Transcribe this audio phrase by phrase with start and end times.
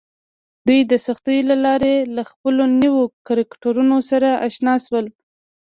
[0.67, 5.05] دوی د سختیو له لارې له خپلو نویو کرکټرونو سره اشنا شول